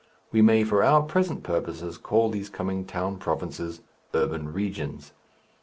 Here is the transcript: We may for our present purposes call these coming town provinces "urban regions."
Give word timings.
We 0.31 0.41
may 0.41 0.63
for 0.63 0.83
our 0.83 1.03
present 1.03 1.43
purposes 1.43 1.99
call 1.99 2.31
these 2.31 2.49
coming 2.49 2.85
town 2.85 3.19
provinces 3.19 3.81
"urban 4.15 4.51
regions." 4.51 5.13